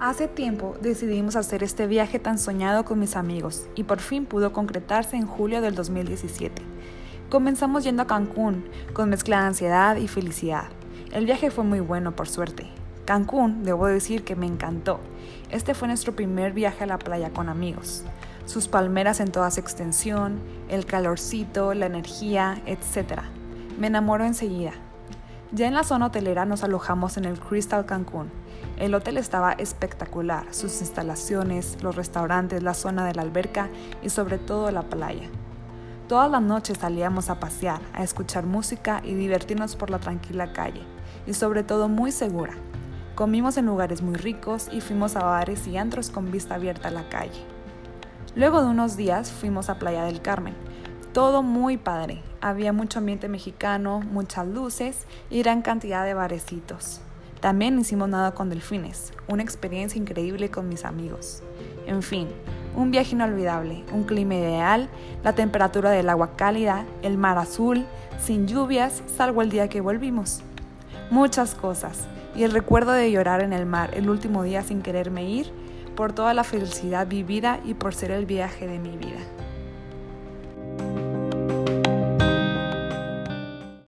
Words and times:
Hace 0.00 0.28
tiempo 0.28 0.76
decidimos 0.80 1.34
hacer 1.34 1.64
este 1.64 1.88
viaje 1.88 2.20
tan 2.20 2.38
soñado 2.38 2.84
con 2.84 3.00
mis 3.00 3.16
amigos 3.16 3.66
y 3.74 3.82
por 3.82 3.98
fin 3.98 4.26
pudo 4.26 4.52
concretarse 4.52 5.16
en 5.16 5.26
julio 5.26 5.60
del 5.60 5.74
2017. 5.74 6.62
Comenzamos 7.28 7.82
yendo 7.82 8.04
a 8.04 8.06
Cancún 8.06 8.64
con 8.92 9.10
mezcla 9.10 9.40
de 9.40 9.46
ansiedad 9.48 9.96
y 9.96 10.06
felicidad. 10.06 10.66
El 11.10 11.24
viaje 11.26 11.50
fue 11.50 11.64
muy 11.64 11.80
bueno 11.80 12.14
por 12.14 12.28
suerte. 12.28 12.68
Cancún, 13.06 13.64
debo 13.64 13.88
decir 13.88 14.22
que 14.22 14.36
me 14.36 14.46
encantó. 14.46 15.00
Este 15.50 15.74
fue 15.74 15.88
nuestro 15.88 16.14
primer 16.14 16.52
viaje 16.52 16.84
a 16.84 16.86
la 16.86 17.00
playa 17.00 17.30
con 17.30 17.48
amigos. 17.48 18.04
Sus 18.46 18.68
palmeras 18.68 19.18
en 19.18 19.32
toda 19.32 19.50
su 19.50 19.58
extensión, 19.58 20.38
el 20.68 20.86
calorcito, 20.86 21.74
la 21.74 21.86
energía, 21.86 22.62
etc. 22.66 23.22
Me 23.80 23.88
enamoró 23.88 24.24
enseguida. 24.24 24.74
Ya 25.50 25.66
en 25.66 25.72
la 25.72 25.82
zona 25.82 26.06
hotelera 26.06 26.44
nos 26.44 26.62
alojamos 26.62 27.16
en 27.16 27.24
el 27.24 27.40
Crystal 27.40 27.86
Cancún. 27.86 28.30
El 28.76 28.94
hotel 28.94 29.16
estaba 29.16 29.52
espectacular, 29.52 30.44
sus 30.50 30.82
instalaciones, 30.82 31.82
los 31.82 31.96
restaurantes, 31.96 32.62
la 32.62 32.74
zona 32.74 33.06
de 33.06 33.14
la 33.14 33.22
alberca 33.22 33.70
y 34.02 34.10
sobre 34.10 34.36
todo 34.36 34.70
la 34.70 34.82
playa. 34.82 35.26
Todas 36.06 36.30
las 36.30 36.42
noches 36.42 36.76
salíamos 36.78 37.30
a 37.30 37.40
pasear, 37.40 37.80
a 37.94 38.02
escuchar 38.02 38.44
música 38.44 39.00
y 39.02 39.14
divertirnos 39.14 39.74
por 39.74 39.88
la 39.88 39.98
tranquila 39.98 40.52
calle, 40.52 40.82
y 41.26 41.32
sobre 41.32 41.62
todo 41.62 41.88
muy 41.88 42.12
segura. 42.12 42.52
Comimos 43.14 43.56
en 43.56 43.64
lugares 43.64 44.02
muy 44.02 44.16
ricos 44.16 44.68
y 44.70 44.82
fuimos 44.82 45.16
a 45.16 45.24
bares 45.24 45.66
y 45.66 45.78
antros 45.78 46.10
con 46.10 46.30
vista 46.30 46.56
abierta 46.56 46.88
a 46.88 46.92
la 46.92 47.08
calle. 47.08 47.42
Luego 48.36 48.60
de 48.60 48.68
unos 48.68 48.98
días 48.98 49.32
fuimos 49.32 49.70
a 49.70 49.78
Playa 49.78 50.04
del 50.04 50.20
Carmen, 50.20 50.54
todo 51.14 51.42
muy 51.42 51.78
padre. 51.78 52.22
Había 52.40 52.72
mucho 52.72 53.00
ambiente 53.00 53.28
mexicano, 53.28 54.00
muchas 54.00 54.46
luces 54.46 55.06
y 55.28 55.42
gran 55.42 55.62
cantidad 55.62 56.04
de 56.04 56.14
barecitos. 56.14 57.00
También 57.40 57.78
hicimos 57.78 58.08
nada 58.08 58.32
con 58.32 58.48
delfines, 58.48 59.12
una 59.26 59.42
experiencia 59.42 60.00
increíble 60.00 60.48
con 60.48 60.68
mis 60.68 60.84
amigos. 60.84 61.42
En 61.86 62.02
fin, 62.02 62.28
un 62.76 62.92
viaje 62.92 63.16
inolvidable, 63.16 63.84
un 63.92 64.04
clima 64.04 64.36
ideal, 64.36 64.88
la 65.24 65.34
temperatura 65.34 65.90
del 65.90 66.08
agua 66.08 66.36
cálida, 66.36 66.84
el 67.02 67.18
mar 67.18 67.38
azul, 67.38 67.84
sin 68.20 68.46
lluvias, 68.46 69.02
salvo 69.16 69.42
el 69.42 69.50
día 69.50 69.68
que 69.68 69.80
volvimos. 69.80 70.42
Muchas 71.10 71.56
cosas, 71.56 72.06
y 72.36 72.44
el 72.44 72.52
recuerdo 72.52 72.92
de 72.92 73.10
llorar 73.10 73.40
en 73.40 73.52
el 73.52 73.66
mar 73.66 73.90
el 73.94 74.10
último 74.10 74.44
día 74.44 74.62
sin 74.62 74.82
quererme 74.82 75.28
ir, 75.28 75.50
por 75.96 76.12
toda 76.12 76.34
la 76.34 76.44
felicidad 76.44 77.08
vivida 77.08 77.58
y 77.64 77.74
por 77.74 77.94
ser 77.94 78.12
el 78.12 78.26
viaje 78.26 78.68
de 78.68 78.78
mi 78.78 78.96
vida. 78.96 79.18